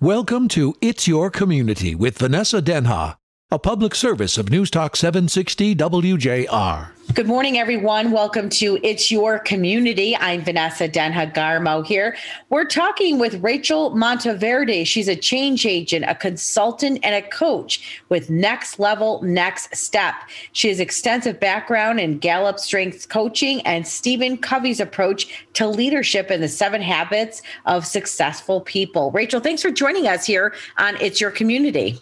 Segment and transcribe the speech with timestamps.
[0.00, 3.16] Welcome to It's Your Community with Vanessa Denha,
[3.50, 6.90] a public service of News Talk 760 WJR.
[7.14, 8.10] Good morning, everyone.
[8.10, 10.14] Welcome to It's Your Community.
[10.14, 12.14] I'm Vanessa Denha Garmo here.
[12.50, 14.84] We're talking with Rachel Monteverde.
[14.84, 20.14] She's a change agent, a consultant, and a coach with Next Level Next Step.
[20.52, 26.42] She has extensive background in Gallup Strengths Coaching and Stephen Covey's approach to leadership in
[26.42, 29.10] the seven habits of successful people.
[29.12, 31.98] Rachel, thanks for joining us here on It's Your Community.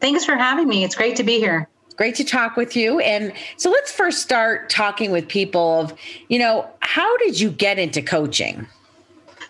[0.00, 0.84] Thanks for having me.
[0.84, 3.00] It's great to be here great to talk with you.
[3.00, 5.94] And so let's first start talking with people of,
[6.28, 8.66] you know, how did you get into coaching?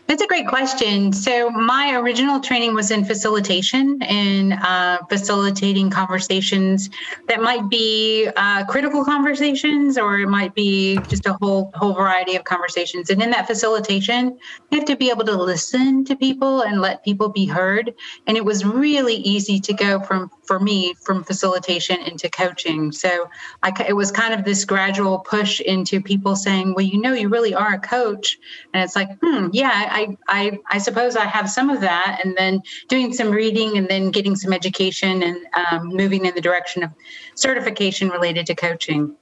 [0.07, 1.13] That's a great question.
[1.13, 6.91] So, my original training was in facilitation and uh, facilitating conversations
[7.27, 12.37] that might be uh, critical conversations, or it might be just a whole whole variety
[12.37, 13.11] of conversations.
[13.11, 14.39] And in that facilitation,
[14.71, 17.93] you have to be able to listen to people and let people be heard.
[18.29, 22.93] And it was really easy to go from for me from facilitation into coaching.
[22.93, 23.29] So,
[23.65, 27.29] I, it was kind of this gradual push into people saying, "Well, you know, you
[27.29, 28.39] really are a coach,"
[28.73, 32.37] and it's like, "Hmm, yeah." I, I, I suppose I have some of that, and
[32.37, 36.83] then doing some reading, and then getting some education, and um, moving in the direction
[36.83, 36.91] of
[37.35, 39.17] certification related to coaching.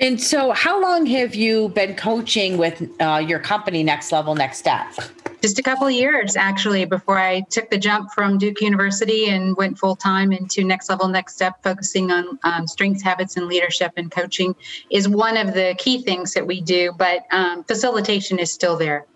[0.00, 4.58] And so, how long have you been coaching with uh, your company, Next Level Next
[4.58, 4.92] Step?
[5.40, 9.56] Just a couple of years, actually, before I took the jump from Duke University and
[9.56, 13.92] went full time into Next Level Next Step, focusing on um, strengths, habits, and leadership.
[13.96, 14.54] And coaching
[14.90, 19.06] is one of the key things that we do, but um, facilitation is still there.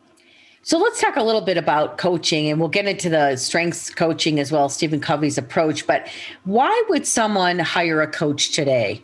[0.67, 4.41] So let's talk a little bit about coaching and we'll get into the strengths coaching
[4.41, 5.87] as well, Stephen Covey's approach.
[5.87, 6.09] But
[6.43, 9.01] why would someone hire a coach today?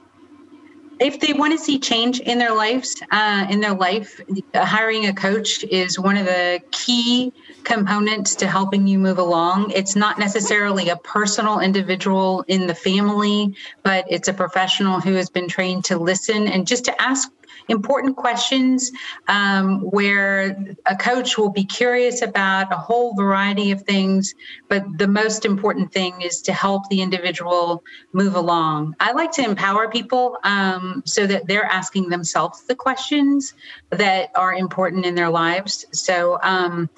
[1.02, 4.20] if they want to see change in their lives, uh, in their life,
[4.54, 7.32] uh, hiring a coach is one of the key
[7.64, 9.70] components to helping you move along.
[9.72, 15.28] It's not necessarily a personal individual in the family, but it's a professional who has
[15.28, 17.32] been trained to listen and just to ask
[17.68, 18.90] important questions
[19.28, 20.56] um, where
[20.86, 24.34] a coach will be curious about a whole variety of things,
[24.68, 27.82] but the most important thing is to help the individual
[28.12, 28.94] move along.
[29.00, 33.54] I like to empower people um, so that they're asking themselves the questions
[33.90, 35.84] that are important in their lives.
[35.92, 36.88] So, um,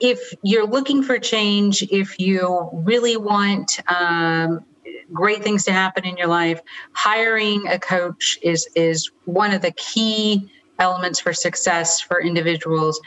[0.00, 4.64] if you're looking for change, if you really want um,
[5.12, 6.60] great things to happen in your life,
[6.92, 13.00] hiring a coach is is one of the key elements for success for individuals.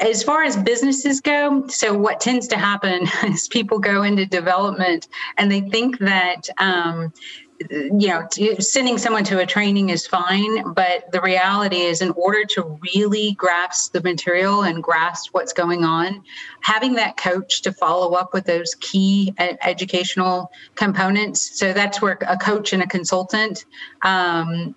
[0.00, 5.08] As far as businesses go, so what tends to happen is people go into development
[5.36, 7.12] and they think that um,
[7.68, 8.26] you know
[8.58, 13.32] sending someone to a training is fine but the reality is in order to really
[13.32, 16.22] grasp the material and grasp what's going on
[16.62, 22.36] having that coach to follow up with those key educational components so that's where a
[22.36, 23.66] coach and a consultant
[24.02, 24.74] um,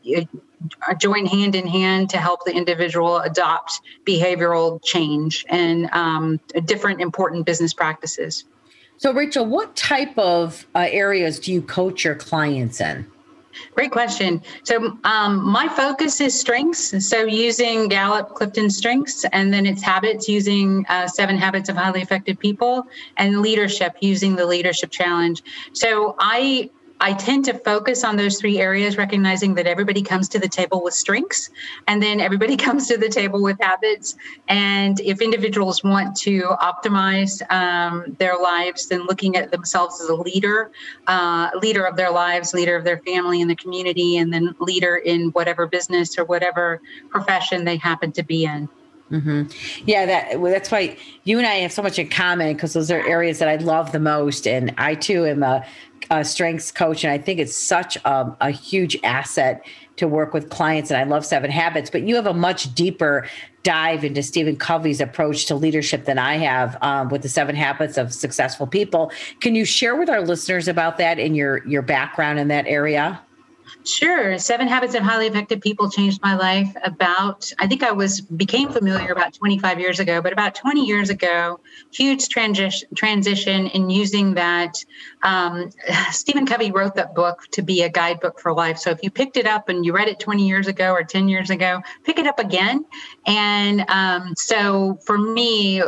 [0.97, 7.45] join hand in hand to help the individual adopt behavioral change and um, different important
[7.45, 8.43] business practices
[9.03, 13.05] so, Rachel, what type of uh, areas do you coach your clients in?
[13.75, 14.41] Great question.
[14.63, 17.05] So, um, my focus is strengths.
[17.05, 22.01] So, using Gallup Clifton strengths, and then it's habits using uh, seven habits of highly
[22.01, 22.87] effective people,
[23.17, 25.43] and leadership using the leadership challenge.
[25.73, 26.69] So, I
[27.03, 30.81] I tend to focus on those three areas, recognizing that everybody comes to the table
[30.81, 31.49] with strengths
[31.85, 34.15] and then everybody comes to the table with habits.
[34.47, 40.15] And if individuals want to optimize um, their lives, then looking at themselves as a
[40.15, 40.71] leader,
[41.07, 44.95] uh, leader of their lives, leader of their family and the community, and then leader
[44.95, 48.69] in whatever business or whatever profession they happen to be in.
[49.13, 49.43] Mm-hmm.
[49.85, 52.89] Yeah, that well, that's why you and I have so much in common because those
[52.89, 55.63] are areas that I love the most, and I too am a
[56.09, 59.63] a strengths coach, and I think it's such a, a huge asset
[59.97, 60.89] to work with clients.
[60.89, 63.27] And I love Seven Habits, but you have a much deeper
[63.61, 67.97] dive into Stephen Covey's approach to leadership than I have um, with the Seven Habits
[67.97, 69.11] of Successful People.
[69.39, 73.21] Can you share with our listeners about that and your your background in that area?
[73.85, 74.37] Sure.
[74.39, 78.69] Seven Habits of Highly Effective People changed my life about, I think I was became
[78.69, 81.59] familiar about 25 years ago, but about 20 years ago,
[81.91, 84.83] huge transition transition in using that.
[85.23, 85.69] Um,
[86.11, 88.77] Stephen Covey wrote that book to be a guidebook for life.
[88.77, 91.27] So if you picked it up and you read it 20 years ago or 10
[91.27, 92.85] years ago, pick it up again.
[93.25, 95.83] And um, so for me,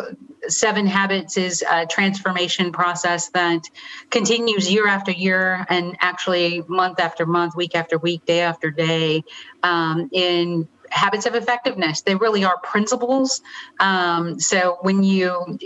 [0.47, 3.61] Seven Habits is a transformation process that
[4.09, 9.23] continues year after year and actually month after month, week after week, day after day
[9.63, 12.01] um, in habits of effectiveness.
[12.01, 13.41] They really are principles.
[13.79, 15.57] Um, so when you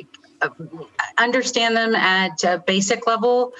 [1.17, 3.53] understand them at a basic level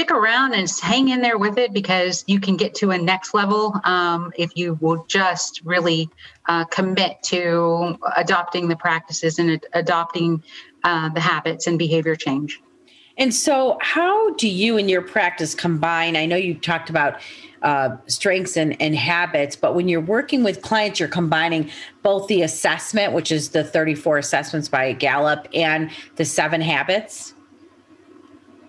[0.00, 3.34] stick around and hang in there with it because you can get to a next
[3.34, 6.08] level um, if you will just really
[6.46, 10.42] uh, commit to adopting the practices and ad- adopting
[10.84, 12.62] uh, the habits and behavior change.
[13.18, 16.16] And so, how do you and your practice combine?
[16.16, 17.20] I know you talked about
[17.60, 21.70] uh, strengths and, and habits, but when you're working with clients, you're combining
[22.02, 27.34] both the assessment, which is the 34 assessments by Gallup, and the seven habits.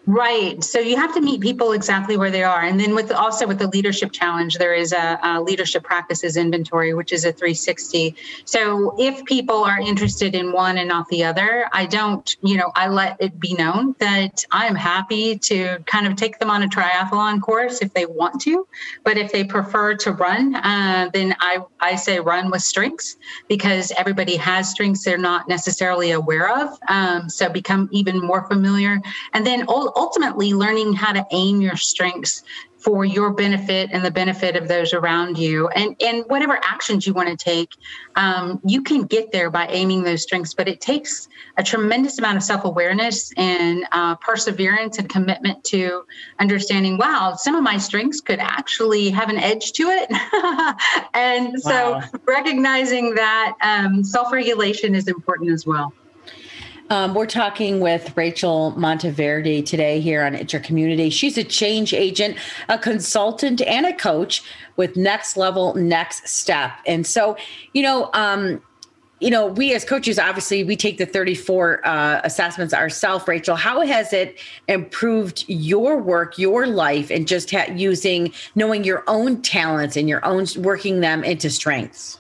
[0.07, 0.63] Right.
[0.63, 2.61] So you have to meet people exactly where they are.
[2.61, 6.95] And then with also with the leadership challenge, there is a, a, leadership practices inventory,
[6.95, 8.15] which is a 360.
[8.45, 12.71] So if people are interested in one and not the other, I don't, you know,
[12.75, 16.67] I let it be known that I'm happy to kind of take them on a
[16.67, 18.67] triathlon course if they want to.
[19.03, 23.17] But if they prefer to run, uh, then I, I say run with strengths
[23.47, 26.75] because everybody has strengths they're not necessarily aware of.
[26.87, 28.99] Um, so become even more familiar.
[29.33, 32.43] And then all ultimately learning how to aim your strengths
[32.79, 35.67] for your benefit and the benefit of those around you.
[35.69, 37.69] And and whatever actions you want to take
[38.15, 42.37] um, you can get there by aiming those strengths but it takes a tremendous amount
[42.37, 46.03] of self-awareness and uh, perseverance and commitment to
[46.39, 50.09] understanding wow some of my strengths could actually have an edge to it.
[51.13, 52.03] And so wow.
[52.25, 55.93] recognizing that um, self-regulation is important as well
[56.91, 61.09] um, we're talking with Rachel Monteverde today here on It's Your Community.
[61.09, 62.35] She's a change agent,
[62.67, 64.43] a consultant, and a coach
[64.75, 66.73] with Next Level Next Step.
[66.85, 67.37] And so,
[67.71, 68.61] you know, um,
[69.21, 73.25] you know, we as coaches, obviously, we take the 34 uh, assessments ourselves.
[73.25, 79.05] Rachel, how has it improved your work, your life, and just ha- using, knowing your
[79.07, 82.19] own talents and your own, working them into strengths?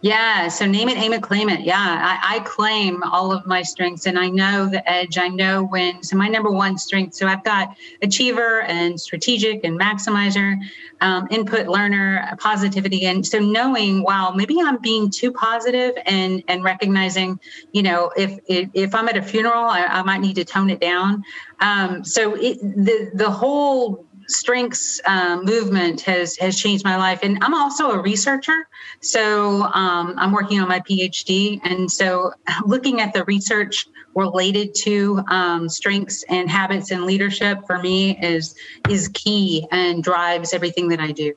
[0.00, 0.48] Yeah.
[0.48, 1.60] So name it, aim it, claim it.
[1.60, 1.78] Yeah.
[1.78, 5.18] I, I, claim all of my strengths and I know the edge.
[5.18, 6.02] I know when.
[6.02, 7.14] So my number one strength.
[7.14, 10.56] So I've got achiever and strategic and maximizer,
[11.00, 13.06] um, input learner, positivity.
[13.06, 17.40] And so knowing, wow, maybe I'm being too positive and, and recognizing,
[17.72, 20.70] you know, if, if, if I'm at a funeral, I, I might need to tone
[20.70, 21.24] it down.
[21.60, 27.20] Um, so it, the, the whole strengths um, movement has has changed my life.
[27.22, 28.66] And i'm also a researcher.
[29.00, 32.32] So um, i'm working on my phd and so
[32.66, 38.54] looking at the research related to um, strengths and habits and leadership for me is
[38.88, 41.34] is key and drives everything that i do.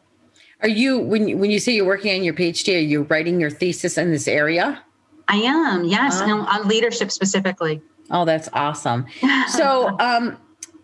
[0.61, 3.39] Are you when you, when you say you're working on your phd are you writing
[3.39, 4.83] your thesis in this area?
[5.27, 6.21] I am yes.
[6.21, 6.39] Oh.
[6.39, 7.81] on leadership specifically.
[8.09, 9.05] Oh that's awesome.
[9.49, 10.37] So um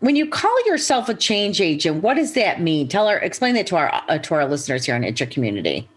[0.04, 2.90] when you call yourself a change agent, what does that mean?
[2.90, 5.88] Tell her, explain that to our uh, to our listeners here on It's Your Community.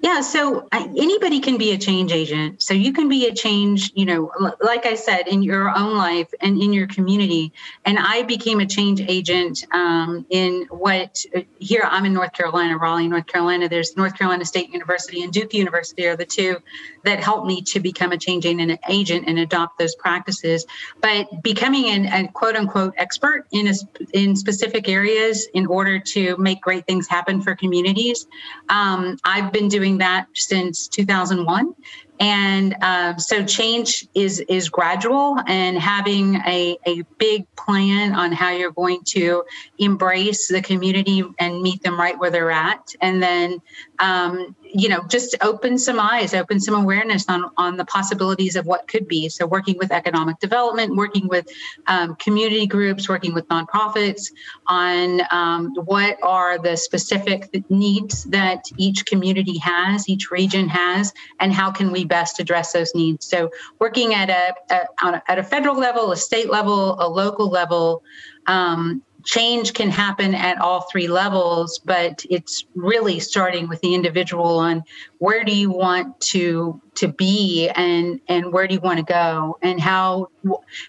[0.00, 2.62] Yeah, so anybody can be a change agent.
[2.62, 4.30] So you can be a change, you know,
[4.60, 7.52] like I said, in your own life and in your community.
[7.84, 12.76] And I became a change agent um, in what uh, here I'm in North Carolina,
[12.76, 13.68] Raleigh, North Carolina.
[13.68, 16.58] There's North Carolina State University and Duke University are the two
[17.06, 20.66] that helped me to become a change agent and adopt those practices.
[21.00, 23.74] But becoming an, a quote unquote expert in a,
[24.12, 28.26] in specific areas in order to make great things happen for communities,
[28.68, 31.74] um, I've been doing doing that since 2001
[32.18, 38.50] and um, so change is is gradual and having a, a big plan on how
[38.50, 39.44] you're going to
[39.78, 43.60] embrace the community and meet them right where they're at and then
[43.98, 48.66] um, you know just open some eyes open some awareness on on the possibilities of
[48.66, 49.28] what could be.
[49.28, 51.48] So working with economic development working with
[51.86, 54.32] um, community groups working with nonprofits
[54.66, 61.52] on um, what are the specific needs that each community has each region has and
[61.52, 63.26] how can we best address those needs.
[63.26, 67.48] So working at a, a, a at a federal level a state level a local
[67.48, 68.02] level
[68.46, 74.58] um, change can happen at all three levels, but it's really starting with the individual
[74.58, 74.84] on
[75.18, 79.58] where do you want to to be and and where do you want to go
[79.62, 80.28] and how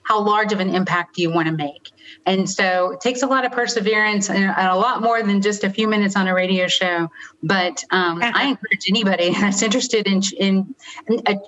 [0.04, 1.92] how large of an impact do you want to make
[2.26, 5.70] and so it takes a lot of perseverance and, a lot more than just a
[5.70, 7.10] few minutes on a radio show.
[7.44, 10.76] But um, i encourage anybody that's interested in, in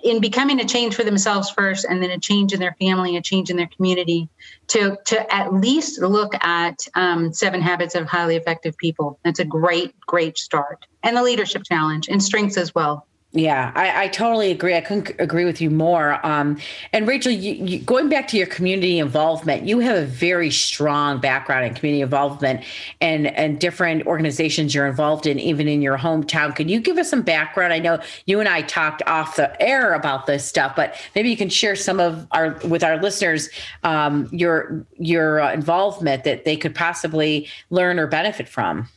[0.03, 3.21] in becoming a change for themselves first and then a change in their family a
[3.21, 4.29] change in their community
[4.67, 9.19] to to at least look at um, seven habits of highly effective people.
[9.23, 10.85] That's a great great start.
[11.03, 14.73] And the leadership challenge and strengths as well Yeah, I, I, totally agree.
[14.75, 16.25] I couldn't agree with you more.
[16.25, 16.57] Um,
[16.91, 21.19] and Rachel, you, you, going back to your community involvement, you have a very strong
[21.19, 22.63] background in community involvement
[23.01, 26.55] and and different organizations you're involved in, even in your hometown.
[26.55, 27.71] Can you give us some background?
[27.71, 31.37] I know you and I talked off the air about this stuff, but maybe you
[31.37, 33.47] can share some of our with our listeners
[33.83, 38.89] um, your your uh, involvement that they could possibly learn or benefit from.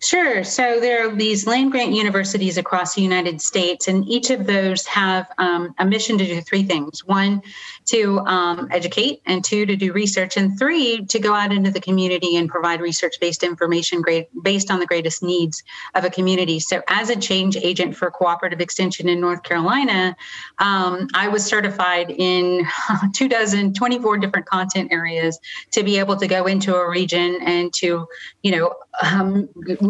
[0.00, 0.44] Sure.
[0.44, 4.86] So there are these land grant universities across the United States, and each of those
[4.86, 7.42] have um, a mission to do three things one,
[7.86, 11.80] to um, educate, and two, to do research, and three, to go out into the
[11.80, 14.02] community and provide research based information
[14.42, 15.62] based on the greatest needs
[15.94, 16.60] of a community.
[16.60, 20.16] So, as a change agent for cooperative extension in North Carolina,
[20.58, 22.66] um, I was certified in
[23.14, 25.38] two dozen, 24 different content areas
[25.72, 28.06] to be able to go into a region and to,
[28.42, 29.48] you know, um,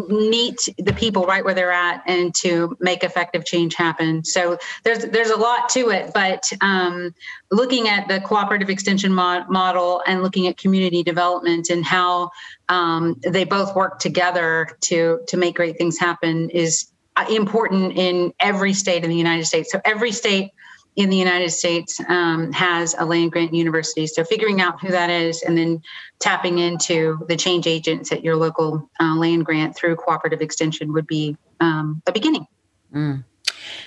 [0.09, 4.23] meet the people right where they're at and to make effective change happen.
[4.23, 7.13] So there's there's a lot to it, but um,
[7.51, 12.29] looking at the cooperative extension mod- model and looking at community development and how
[12.69, 16.87] um, they both work together to to make great things happen is
[17.29, 19.71] important in every state in the United States.
[19.71, 20.51] So every state
[20.95, 24.07] in the United States um, has a land grant university.
[24.07, 25.81] So figuring out who that is and then
[26.19, 31.07] tapping into the change agents at your local uh, land grant through cooperative extension would
[31.07, 32.45] be um, a beginning.
[32.93, 33.23] Mm.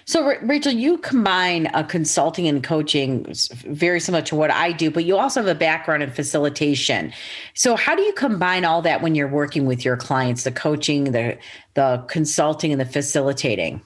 [0.07, 3.27] So, Rachel, you combine a consulting and coaching
[3.65, 7.13] very similar to what I do, but you also have a background in facilitation.
[7.55, 11.13] So, how do you combine all that when you're working with your clients, the coaching,
[11.13, 11.39] the
[11.73, 13.81] the consulting, and the facilitating?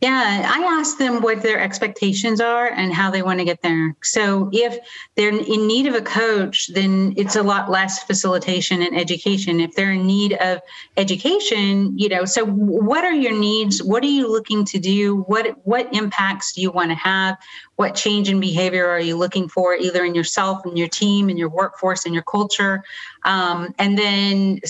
[0.00, 3.96] Yeah, I ask them what their expectations are and how they want to get there.
[4.02, 4.78] So if
[5.16, 9.60] they're in need of a coach, then it's a lot less facilitation and education.
[9.60, 10.60] If they're in need of
[10.98, 13.82] education, you know, so what are your needs?
[13.82, 15.22] What are you looking to do?
[15.22, 17.38] What what impacts do you want to have?
[17.76, 21.38] What change in behavior are you looking for, either in yourself and your team and
[21.38, 22.84] your workforce and your culture?
[23.24, 24.60] Um, and then,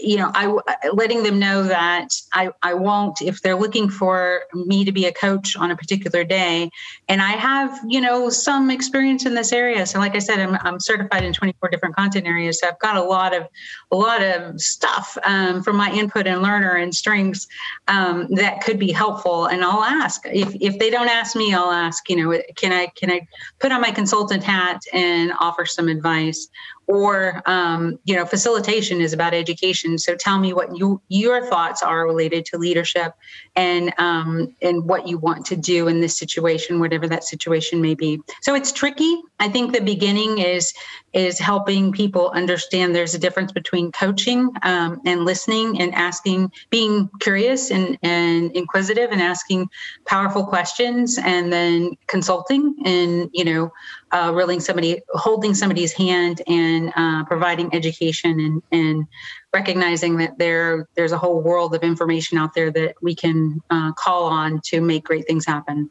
[0.00, 0.56] you know, I
[0.92, 5.12] letting them know that I, I won't, if they're looking for me to be a
[5.12, 6.70] coach on a particular day,
[7.08, 9.86] and I have, you know, some experience in this area.
[9.86, 12.60] So, like I said, I'm, I'm certified in 24 different content areas.
[12.60, 13.48] So I've got a lot of,
[13.90, 17.46] a lot of stuff um, from my input and learner and strengths
[17.88, 19.46] um, that could be helpful.
[19.46, 22.86] And I'll ask if, if they don't ask me, I'll ask, you know, can I
[22.96, 23.26] can I
[23.58, 26.48] put on my consultant hat and offer some advice?
[26.86, 29.98] Or um, you know facilitation is about education.
[29.98, 33.14] So tell me what you your thoughts are related to leadership
[33.56, 37.94] and um, and what you want to do in this situation whatever that situation may
[37.94, 38.20] be.
[38.42, 39.16] So it's tricky.
[39.40, 40.72] I think the beginning is
[41.12, 47.08] is helping people understand there's a difference between coaching um, and listening and asking being
[47.20, 49.68] curious and, and inquisitive and asking
[50.06, 53.72] powerful questions and then consulting and you know
[54.14, 59.06] uh, really somebody holding somebody's hand and uh, providing education and, and
[59.52, 63.92] recognizing that there there's a whole world of information out there that we can uh,
[63.92, 65.90] call on to make great things happen.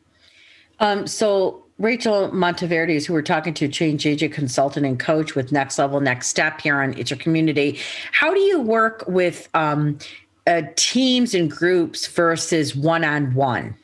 [0.79, 5.77] Um, so Rachel Monteverdes, who we're talking to, change agent consultant and coach with Next
[5.77, 7.77] Level Next Step here on It's Your Community.
[8.13, 9.99] How do you work with um,
[10.47, 13.75] uh, teams and groups versus one on one?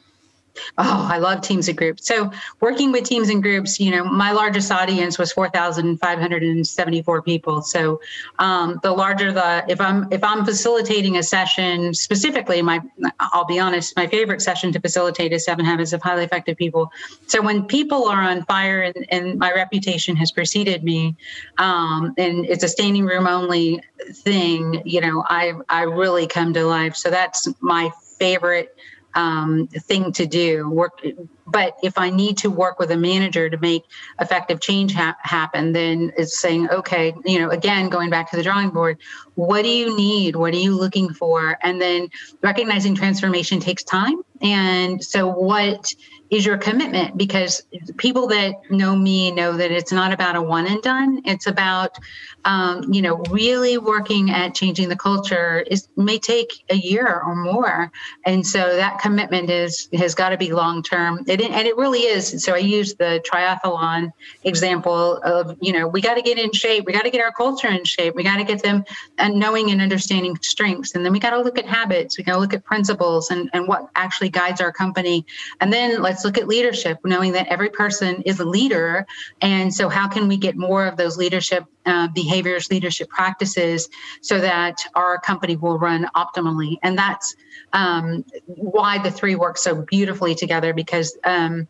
[0.77, 2.07] Oh, I love teams and groups.
[2.07, 7.61] So working with teams and groups, you know, my largest audience was 4,574 people.
[7.61, 7.99] So
[8.39, 12.81] um, the larger the, if I'm, if I'm facilitating a session specifically, my,
[13.19, 16.91] I'll be honest, my favorite session to facilitate is seven habits of highly effective people.
[17.27, 21.15] So when people are on fire and, and my reputation has preceded me
[21.57, 26.65] um, and it's a standing room only thing, you know, I, I really come to
[26.65, 26.95] life.
[26.95, 28.75] So that's my favorite
[29.19, 30.69] um, thing to do.
[30.69, 31.01] Work,
[31.45, 33.83] but if I need to work with a manager to make
[34.21, 38.43] effective change ha- happen, then it's saying, okay, you know, again, going back to the
[38.43, 38.97] drawing board,
[39.35, 40.38] what do you need?
[40.38, 41.57] What are you looking for?
[41.61, 42.07] And then
[42.41, 44.21] recognizing transformation takes time.
[44.41, 45.93] And so, what
[46.29, 47.17] is your commitment?
[47.17, 47.63] Because
[47.98, 51.21] people that know me know that it's not about a one and done.
[51.25, 51.98] It's about,
[52.45, 55.62] um, you know, really working at changing the culture.
[55.62, 57.91] Is may take a year or more,
[58.25, 61.17] and so that commitment is has got to be long term.
[61.27, 62.43] And it really is.
[62.43, 64.12] So I use the triathlon
[64.43, 66.86] example of, you know, we got to get in shape.
[66.86, 68.13] We got to get our culture in shape.
[68.13, 68.83] We got to get them
[69.17, 72.19] and knowing and understanding strengths, and then we got to look at habits.
[72.19, 75.25] We got to look at principles and and what actually guides our company.
[75.59, 79.05] And then let's look at leadership, knowing that every person is a leader.
[79.39, 83.88] And so, how can we get more of those leadership uh, behaviors, leadership practices,
[84.21, 86.77] so that our company will run optimally.
[86.83, 87.35] And that's
[87.71, 91.69] um, why the three work so beautifully together because um,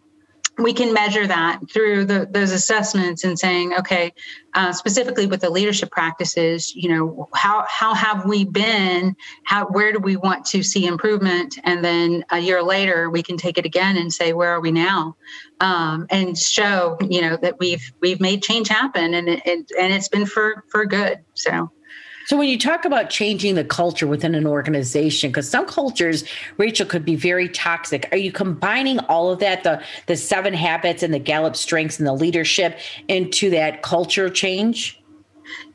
[0.59, 4.13] we can measure that through the, those assessments and saying, okay,
[4.53, 9.15] uh, specifically with the leadership practices, you know, how how have we been?
[9.45, 11.57] How where do we want to see improvement?
[11.63, 14.71] And then a year later, we can take it again and say, where are we
[14.71, 15.15] now?
[15.61, 19.93] Um, and show, you know, that we've we've made change happen, and it, it and
[19.93, 21.19] it's been for for good.
[21.33, 21.71] So.
[22.29, 26.23] So when you talk about changing the culture within an organization, because some cultures,
[26.57, 28.07] Rachel, could be very toxic.
[28.11, 32.07] Are you combining all of that, the the seven habits and the Gallup strengths and
[32.07, 35.01] the leadership into that culture change?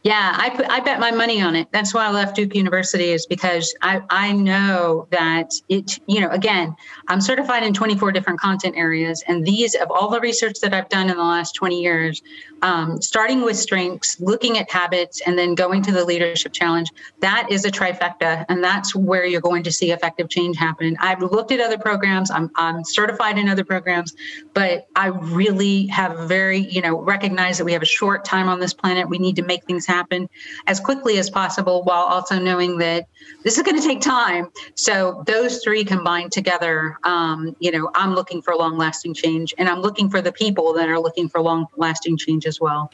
[0.05, 1.67] Yeah, I put I bet my money on it.
[1.73, 6.29] That's why I left Duke University is because I I know that it you know
[6.29, 6.77] again
[7.09, 10.89] I'm certified in 24 different content areas and these of all the research that I've
[10.89, 12.23] done in the last 20 years,
[12.65, 16.89] um, starting with strengths, looking at habits, and then going to the leadership challenge.
[17.21, 20.97] That is a trifecta, and that's where you're going to see effective change happen.
[20.99, 22.31] I've looked at other programs.
[22.31, 24.17] I'm I'm certified in other programs,
[24.55, 28.61] but I really have very you know recognize that we have a short time on
[28.61, 29.11] this planet.
[29.11, 30.27] We need to make things happen
[30.67, 33.09] as quickly as possible while also knowing that
[33.43, 34.51] this is going to take time.
[34.75, 39.69] So those three combined together, um, you know, I'm looking for long lasting change and
[39.69, 42.91] I'm looking for the people that are looking for long lasting change well.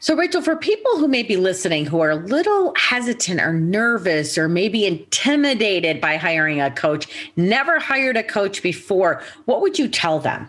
[0.00, 4.38] So, Rachel, for people who may be listening who are a little hesitant or nervous
[4.38, 9.88] or maybe intimidated by hiring a coach, never hired a coach before, what would you
[9.88, 10.48] tell them?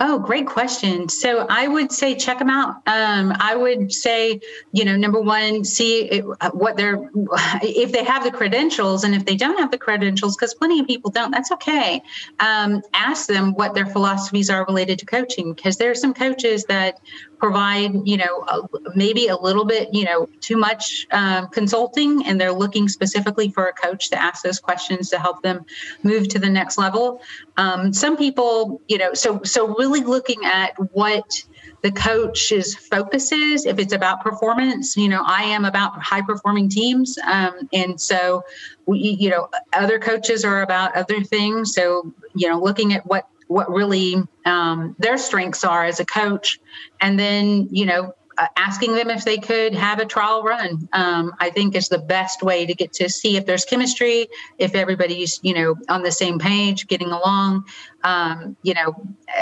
[0.00, 1.08] Oh, great question.
[1.08, 2.76] So I would say check them out.
[2.86, 6.20] Um, I would say, you know, number one, see
[6.52, 7.10] what they're,
[7.62, 10.86] if they have the credentials, and if they don't have the credentials, because plenty of
[10.86, 12.00] people don't, that's okay.
[12.38, 16.64] Um, ask them what their philosophies are related to coaching, because there are some coaches
[16.66, 17.00] that
[17.38, 22.52] provide, you know, maybe a little bit, you know, too much um, consulting, and they're
[22.52, 25.64] looking specifically for a coach to ask those questions to help them
[26.02, 27.20] move to the next level.
[27.56, 31.44] Um, some people, you know, so so really looking at what
[31.82, 36.68] the coach's focus is if it's about performance you know i am about high performing
[36.68, 38.42] teams um, and so
[38.86, 43.28] we you know other coaches are about other things so you know looking at what
[43.48, 46.60] what really um, their strengths are as a coach,
[47.00, 50.88] and then you know uh, asking them if they could have a trial run.
[50.92, 54.74] Um, I think is the best way to get to see if there's chemistry, if
[54.74, 57.64] everybody's you know on the same page, getting along.
[58.04, 58.94] Um, you know,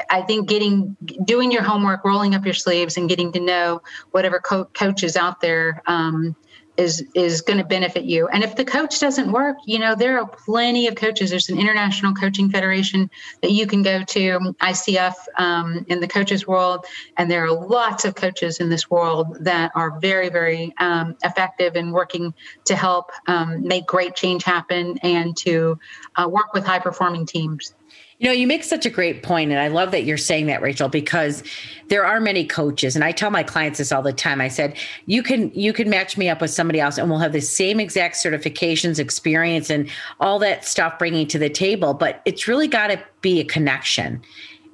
[0.08, 4.40] I think getting doing your homework, rolling up your sleeves, and getting to know whatever
[4.40, 5.82] co- coaches out there.
[5.86, 6.34] Um,
[6.76, 8.28] is is going to benefit you.
[8.28, 11.30] And if the coach doesn't work, you know there are plenty of coaches.
[11.30, 13.10] There's an international coaching federation
[13.42, 16.84] that you can go to, ICF um, in the coaches world,
[17.16, 21.76] and there are lots of coaches in this world that are very very um, effective
[21.76, 22.34] in working
[22.64, 25.78] to help um, make great change happen and to
[26.16, 27.74] uh, work with high performing teams.
[28.18, 30.62] You know, you make such a great point, and I love that you're saying that,
[30.62, 31.42] Rachel, because
[31.88, 34.40] there are many coaches, and I tell my clients this all the time.
[34.40, 37.32] I said, you can you can match me up with somebody else, and we'll have
[37.32, 41.92] the same exact certifications, experience, and all that stuff bringing to the table.
[41.92, 44.22] But it's really got to be a connection,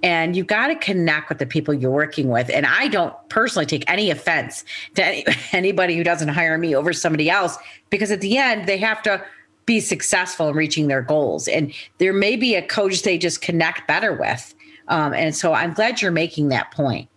[0.05, 2.49] and you've got to connect with the people you're working with.
[2.49, 6.93] And I don't personally take any offense to any, anybody who doesn't hire me over
[6.93, 7.59] somebody else,
[7.91, 9.25] because at the end they have to
[9.67, 11.49] be successful in reaching their goals.
[11.49, 14.55] And there may be a coach they just connect better with.
[14.89, 17.09] Um, and so I'm glad you're making that point.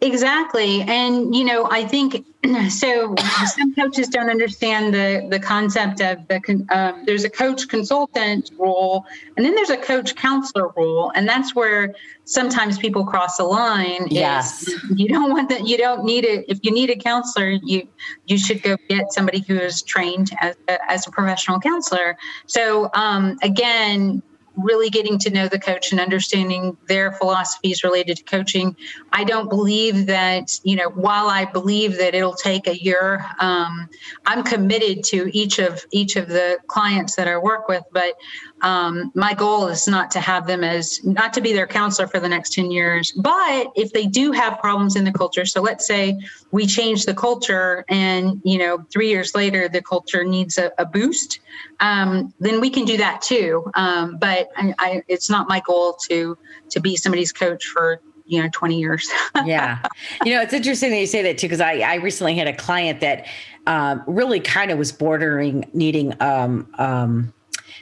[0.00, 0.80] Exactly.
[0.82, 2.24] And, you know, I think
[2.70, 3.14] so.
[3.46, 9.04] Some coaches don't understand the, the concept of the, um, there's a coach consultant role,
[9.36, 11.12] and then there's a coach counselor role.
[11.14, 14.06] And that's where sometimes people cross the line.
[14.08, 14.70] Yes.
[14.94, 15.66] You don't want that.
[15.66, 16.44] You don't need it.
[16.48, 17.86] If you need a counselor, you,
[18.26, 22.16] you should go get somebody who is trained as a, as a professional counselor.
[22.46, 24.22] So, um, again,
[24.56, 28.76] really getting to know the coach and understanding their philosophies related to coaching.
[29.12, 33.88] I don't believe that, you know, while I believe that it'll take a year, um,
[34.26, 37.84] I'm committed to each of each of the clients that I work with.
[37.92, 38.14] But
[38.62, 42.20] um, my goal is not to have them as not to be their counselor for
[42.20, 43.12] the next 10 years.
[43.12, 46.18] But if they do have problems in the culture, so let's say
[46.50, 50.84] we change the culture and, you know, three years later, the culture needs a, a
[50.84, 51.40] boost,
[51.80, 53.70] um, then we can do that too.
[53.74, 56.36] Um, but I, I, it's not my goal to
[56.70, 59.10] to be somebody's coach for you know 20 years
[59.44, 59.80] yeah
[60.24, 62.54] you know it's interesting that you say that too because I, I recently had a
[62.54, 63.26] client that
[63.66, 67.32] um, really kind of was bordering needing um, um,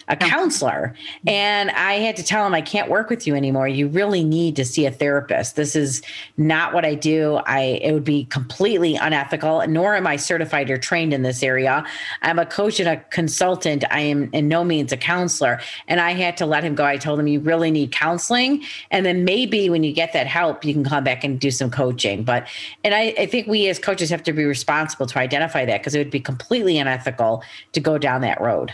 [0.09, 0.94] a counselor.
[1.27, 3.68] And I had to tell him, I can't work with you anymore.
[3.68, 5.57] You really need to see a therapist.
[5.57, 6.03] This is
[6.37, 7.37] not what I do.
[7.47, 11.85] I it would be completely unethical, nor am I certified or trained in this area.
[12.23, 13.85] I'm a coach and a consultant.
[13.90, 15.61] I am in no means a counselor.
[15.87, 16.85] And I had to let him go.
[16.85, 18.64] I told him you really need counseling.
[18.90, 21.71] And then maybe when you get that help, you can come back and do some
[21.71, 22.25] coaching.
[22.25, 22.49] But
[22.83, 25.94] and I, I think we as coaches have to be responsible to identify that because
[25.94, 27.42] it would be completely unethical
[27.73, 28.73] to go down that road.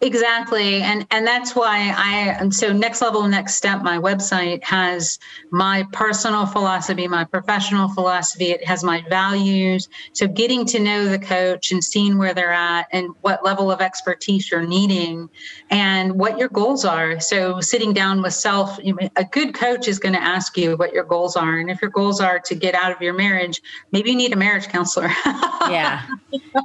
[0.00, 0.82] Exactly.
[0.82, 5.18] And and that's why I and so next level next step my website has
[5.50, 9.88] my personal philosophy, my professional philosophy, it has my values.
[10.12, 13.80] So getting to know the coach and seeing where they're at and what level of
[13.80, 15.28] expertise you're needing
[15.70, 17.20] and what your goals are.
[17.20, 18.78] So sitting down with self,
[19.16, 21.90] a good coach is going to ask you what your goals are and if your
[21.90, 23.60] goals are to get out of your marriage,
[23.92, 25.10] maybe you need a marriage counselor.
[25.70, 26.02] yeah.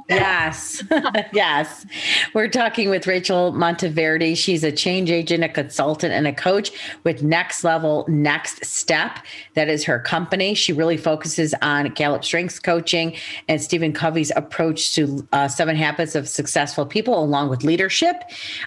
[0.08, 0.82] Yes.
[1.32, 1.86] yes.
[2.34, 4.34] We're talking with Rachel Monteverde.
[4.34, 6.70] She's a change agent, a consultant, and a coach
[7.04, 9.18] with Next Level Next Step.
[9.54, 10.54] That is her company.
[10.54, 13.16] She really focuses on Gallup Strengths Coaching
[13.48, 18.22] and Stephen Covey's approach to uh, Seven Habits of Successful People, along with leadership.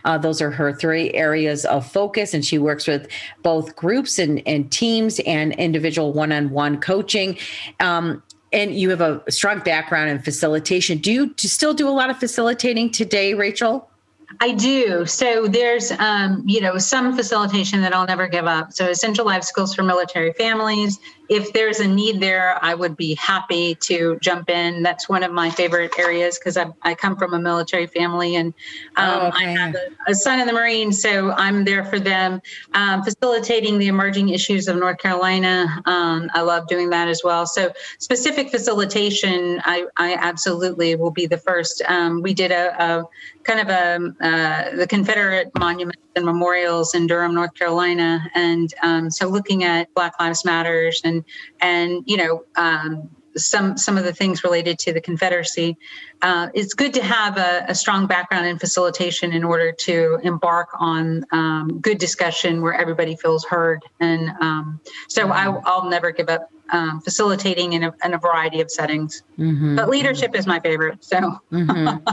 [0.05, 3.07] Uh, those are her three areas of focus, and she works with
[3.43, 7.37] both groups and, and teams and individual one on one coaching.
[7.79, 10.97] Um, and you have a strong background in facilitation.
[10.97, 13.90] Do you, do you still do a lot of facilitating today, Rachel?
[14.39, 15.05] I do.
[15.05, 18.71] So there's, um, you know, some facilitation that I'll never give up.
[18.73, 20.99] So essential life skills for military families,
[21.31, 24.83] if there's a need there, I would be happy to jump in.
[24.83, 28.53] That's one of my favorite areas because I, I come from a military family and
[28.97, 29.45] um, oh, okay.
[29.45, 32.41] I have a, a, son in the Marines, so I'm there for them.
[32.73, 37.45] Um, facilitating the emerging issues of North Carolina, um, I love doing that as well.
[37.45, 41.81] So specific facilitation, I, I absolutely will be the first.
[41.87, 43.03] Um, we did a, a
[43.43, 49.09] kind of a uh, the Confederate monuments and memorials in Durham, North Carolina, and um,
[49.09, 51.23] so looking at Black Lives Matters and
[51.61, 55.77] and you know um, some some of the things related to the Confederacy.
[56.21, 60.69] Uh, it's good to have a, a, strong background in facilitation in order to embark
[60.79, 63.81] on um, good discussion where everybody feels heard.
[63.99, 68.61] And um, so I, will never give up um, facilitating in a, in a, variety
[68.61, 69.23] of settings.
[69.37, 69.75] Mm-hmm.
[69.75, 71.03] But leadership is my favorite.
[71.03, 72.07] So, mm-hmm.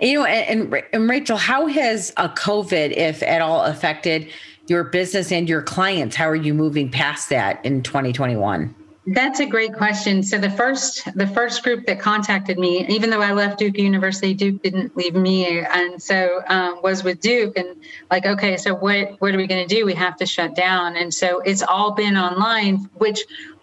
[0.00, 4.30] you know, and, and Rachel, how has a COVID, if at all, affected?
[4.70, 6.16] your business and your clients?
[6.16, 8.74] How are you moving past that in 2021?
[9.06, 10.22] That's a great question.
[10.22, 14.34] So the first the first group that contacted me, even though I left Duke University,
[14.34, 17.56] Duke didn't leave me, and so um, was with Duke.
[17.56, 17.76] And
[18.10, 19.84] like, okay, so what what are we going to do?
[19.84, 23.20] We have to shut down, and so it's all been online, which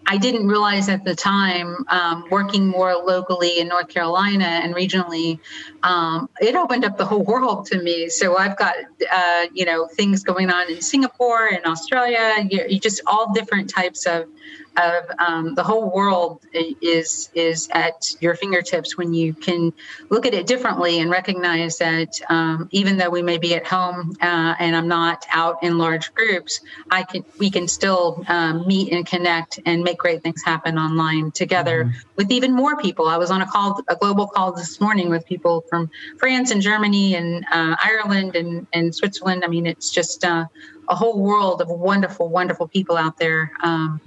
[0.09, 5.37] I didn't realize at the time, um, working more locally in North Carolina and regionally,
[5.83, 8.07] um, it opened up the whole world to me.
[8.07, 8.75] So I've got,
[9.11, 13.69] uh, you know, things going on in Singapore and Australia, you, you just all different
[13.69, 14.27] types of
[14.77, 19.73] of um, the whole world is is at your fingertips when you can
[20.09, 24.15] look at it differently and recognize that um, even though we may be at home
[24.21, 26.61] uh, and I'm not out in large groups,
[26.91, 31.31] I can we can still um, meet and connect and make great things happen online
[31.31, 31.97] together mm-hmm.
[32.15, 33.07] with even more people.
[33.07, 36.61] I was on a call, a global call this morning with people from France and
[36.61, 39.43] Germany and uh, Ireland and, and Switzerland.
[39.43, 40.45] I mean, it's just uh,
[40.89, 43.51] a whole world of wonderful, wonderful people out there.
[43.61, 44.01] Um,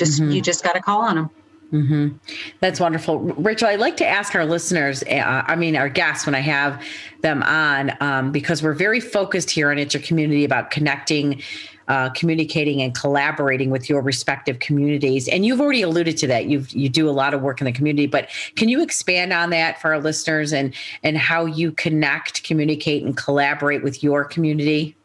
[0.00, 0.32] just mm-hmm.
[0.32, 1.30] you just got to call on them.
[1.72, 2.16] Mm-hmm.
[2.58, 3.68] That's wonderful, Rachel.
[3.68, 6.82] I'd like to ask our listeners, uh, I mean, our guests, when I have
[7.20, 11.40] them on, um, because we're very focused here on It's Your Community about connecting,
[11.86, 15.28] uh, communicating, and collaborating with your respective communities.
[15.28, 16.46] And you've already alluded to that.
[16.46, 19.50] You you do a lot of work in the community, but can you expand on
[19.50, 24.96] that for our listeners and and how you connect, communicate, and collaborate with your community?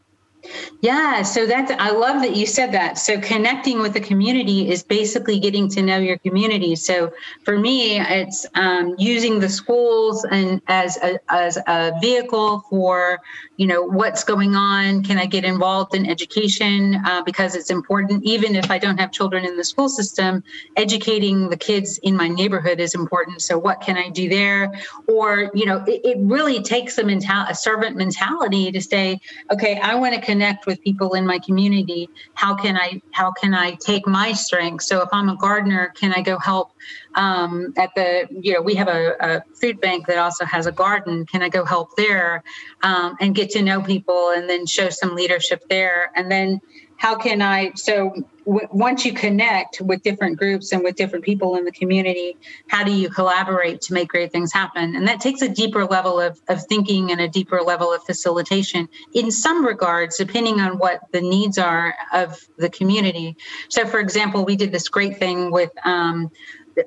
[0.82, 2.98] Yeah, so that's I love that you said that.
[2.98, 6.76] So connecting with the community is basically getting to know your community.
[6.76, 7.12] So
[7.44, 13.20] for me, it's um, using the schools and as a, as a vehicle for
[13.58, 15.04] you know what's going on.
[15.04, 18.24] Can I get involved in education uh, because it's important.
[18.24, 20.44] Even if I don't have children in the school system,
[20.76, 23.42] educating the kids in my neighborhood is important.
[23.42, 24.74] So what can I do there?
[25.08, 29.20] Or you know, it, it really takes a mental a servant mentality to say,
[29.52, 33.54] okay, I want to connect with people in my community how can i how can
[33.54, 34.86] i take my strengths?
[34.88, 36.72] So if i'm a gardener can i go help
[37.16, 40.72] um, at the you know we have a, a, food bank that also has a
[40.72, 41.26] garden.
[41.26, 42.44] Can i go help there
[42.84, 46.12] um, and get to know people and then show some leadership there?
[46.16, 46.60] And then
[46.98, 47.72] how can I?
[47.76, 48.14] So
[48.46, 52.84] w- once you connect with different groups and with different people in the community, how
[52.84, 54.96] do you collaborate to make great things happen?
[54.96, 58.88] And that takes a deeper level of, of thinking and a deeper level of facilitation
[59.14, 63.36] in some regards, depending on what the needs are of the community.
[63.70, 66.30] So, for example, we did this great thing with um,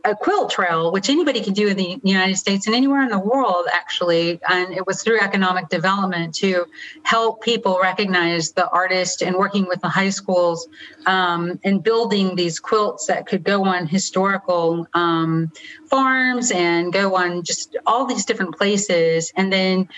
[0.05, 3.19] a quilt trail, which anybody can do in the United States and anywhere in the
[3.19, 4.41] world, actually.
[4.49, 6.67] And it was through economic development to
[7.03, 10.69] help people recognize the artist and working with the high schools
[11.07, 15.51] um, and building these quilts that could go on historical um,
[15.89, 19.33] farms and go on just all these different places.
[19.37, 19.89] And then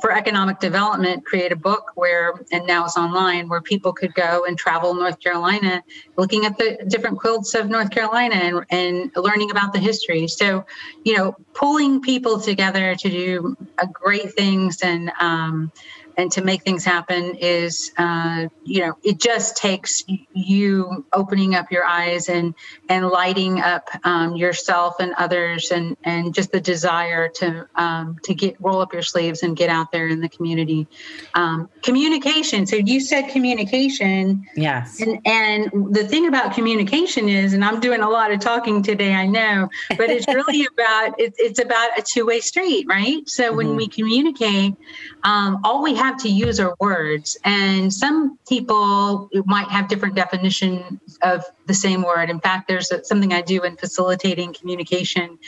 [0.00, 4.44] for economic development, create a book where, and now it's online, where people could go
[4.46, 5.82] and travel North Carolina
[6.16, 10.28] looking at the different quilts of North Carolina and, and learning about the history.
[10.28, 10.64] So,
[11.04, 13.56] you know, pulling people together to do
[13.92, 15.72] great things and um,
[16.16, 21.70] and to make things happen is uh, you know it just takes you opening up
[21.70, 22.54] your eyes and
[22.88, 28.34] and lighting up um, yourself and others and and just the desire to um, to
[28.34, 30.86] get roll up your sleeves and get out there in the community.
[31.34, 32.66] Um, communication.
[32.66, 34.46] So you said communication.
[34.56, 35.00] Yes.
[35.00, 39.14] And and the thing about communication is and i'm doing a lot of talking today
[39.14, 43.28] i know but it's really about it, it's about a two-way street right?
[43.28, 43.56] So mm-hmm.
[43.56, 44.74] when we communicate
[45.22, 47.36] um, all we have to use our words.
[47.44, 52.30] And some people might have different definitions of the same word.
[52.30, 55.38] In fact there's something i do in facilitating communication.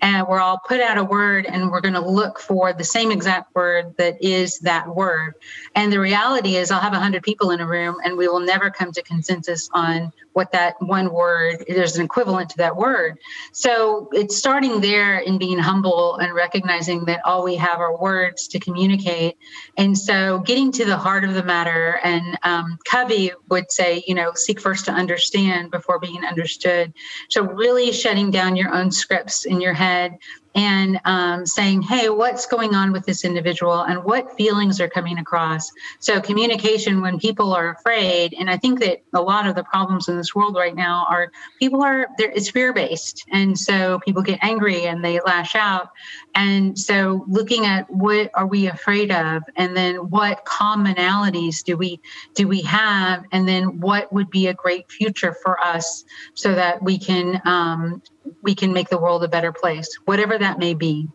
[0.00, 3.10] And where i'll put out a word and we're going to look for the same
[3.10, 5.34] exact word that is that word.
[5.74, 8.70] And the reality is i'll have 100 people in a room and we will never
[8.70, 13.18] come to consensus on what that one word there's an equivalent to that word.
[13.52, 18.48] So it's starting there in being humble and recognizing that all we have are words
[18.48, 19.36] to communicate.
[19.76, 24.14] And so getting to the heart of the matter and um, covey would say you
[24.14, 26.92] know seek first to understand before being understood.
[27.30, 30.18] So really shutting down your own scripts in your head
[30.56, 35.18] and um, saying, hey, what's going on with this individual and what feelings are coming
[35.18, 35.70] across?
[36.00, 40.08] So, communication when people are afraid, and I think that a lot of the problems
[40.08, 43.24] in this world right now are people are, it's fear based.
[43.30, 45.90] And so people get angry and they lash out.
[46.34, 52.00] And so, looking at what are we afraid of, and then what commonalities do we
[52.34, 56.82] do we have, and then what would be a great future for us, so that
[56.82, 58.02] we can um,
[58.42, 61.08] we can make the world a better place, whatever that may be.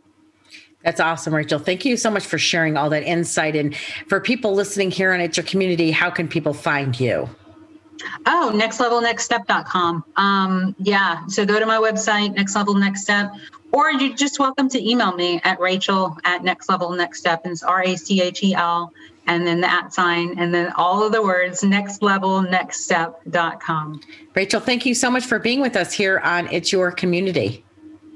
[0.84, 1.60] That's awesome, Rachel.
[1.60, 3.56] Thank you so much for sharing all that insight.
[3.56, 3.76] And
[4.08, 7.30] for people listening here on It's Your Community, how can people find you?
[8.26, 10.04] Oh, nextlevelnextstep.com.
[10.16, 11.26] Um, yeah.
[11.28, 13.32] So go to my website, Next Level Next Step,
[13.72, 17.42] or you're just welcome to email me at Rachel at Next Level Next Step.
[17.44, 18.92] And it's R A C H E L
[19.28, 24.02] and then the at sign and then all of the words next level next step.com.
[24.36, 27.64] Rachel, thank you so much for being with us here on It's Your Community.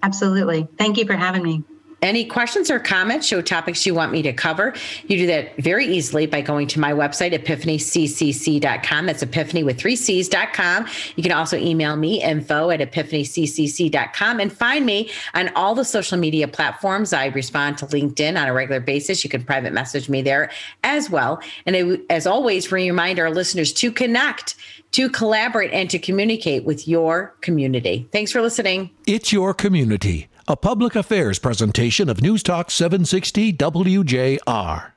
[0.03, 0.67] Absolutely.
[0.77, 1.63] Thank you for having me.
[2.01, 4.73] Any questions or comments, show topics you want me to cover,
[5.07, 9.05] you do that very easily by going to my website, epiphanyccc.com.
[9.05, 10.87] That's epiphany with three C's.com.
[11.15, 16.17] You can also email me, info at epiphanyccc.com, and find me on all the social
[16.17, 17.13] media platforms.
[17.13, 19.23] I respond to LinkedIn on a regular basis.
[19.23, 20.51] You can private message me there
[20.83, 21.41] as well.
[21.65, 24.55] And as always, remind our listeners to connect,
[24.91, 28.07] to collaborate, and to communicate with your community.
[28.11, 28.91] Thanks for listening.
[29.07, 34.94] It's your community a public affairs presentation of News Talk 760 WJR.